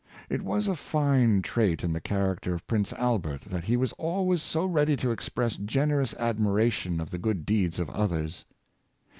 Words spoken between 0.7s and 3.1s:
fine trait in the character of Prince